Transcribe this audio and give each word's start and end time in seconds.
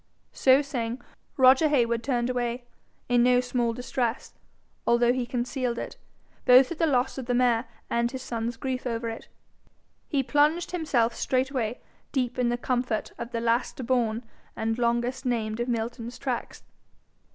So 0.33 0.63
saying, 0.63 0.99
Roger 1.37 1.67
Heywood 1.69 2.01
turned 2.01 2.27
away, 2.31 2.63
in 3.07 3.21
no 3.21 3.39
small 3.39 3.71
distress, 3.71 4.33
although 4.87 5.13
he 5.13 5.27
concealed 5.27 5.77
it, 5.77 5.95
both 6.43 6.71
at 6.71 6.79
the 6.79 6.87
loss 6.87 7.19
of 7.19 7.27
the 7.27 7.35
mare 7.35 7.67
and 7.87 8.09
his 8.09 8.23
son's 8.23 8.57
grief 8.57 8.87
over 8.87 9.09
it. 9.09 9.27
Betaking 9.27 9.29
himself 9.29 9.51
to 9.73 9.77
his 9.77 9.89
study, 9.91 10.17
he 10.17 10.23
plunged 10.49 10.71
himself 10.71 11.13
straightway 11.15 11.81
deep 12.11 12.39
in 12.39 12.49
the 12.49 12.57
comfort 12.57 13.11
of 13.19 13.29
the 13.31 13.41
last 13.41 13.85
born 13.85 14.23
and 14.55 14.79
longest 14.79 15.23
named 15.23 15.59
of 15.59 15.67
Milton's 15.67 16.17
tracts. 16.17 16.63